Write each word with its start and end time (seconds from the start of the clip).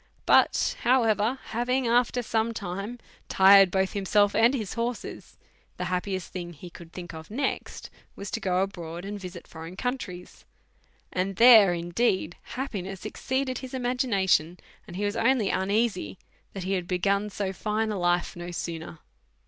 But, 0.25 0.77
however, 0.81 1.37
having 1.49 1.85
after 1.87 2.23
some 2.23 2.55
time 2.55 2.97
tired 3.29 3.69
both 3.69 3.93
himself 3.93 4.33
and 4.33 4.55
his 4.55 4.73
horses, 4.73 5.37
the 5.77 5.85
happiest 5.93 6.33
thing 6.33 6.53
he 6.53 6.71
could 6.71 6.91
tliink 6.91 7.13
of 7.13 7.29
next 7.29 7.91
was 8.15 8.31
to 8.31 8.39
go 8.39 8.63
abroad 8.63 9.05
and 9.05 9.19
visit 9.19 9.45
foreign 9.47 9.75
countries; 9.75 10.43
and 11.13 11.35
there, 11.35 11.75
indeed, 11.75 12.35
happiness 12.55 13.05
exceeded 13.05 13.59
his 13.59 13.75
imagination, 13.75 14.57
and 14.87 14.95
he 14.95 15.05
was 15.05 15.15
only 15.15 15.51
uneasy 15.51 16.17
that 16.53 16.63
he 16.63 16.73
had 16.73 16.87
begun 16.87 17.29
so 17.29 17.53
fine 17.53 17.91
a 17.91 17.99
life 17.99 18.35
no 18.35 18.49
sooner. 18.49 18.97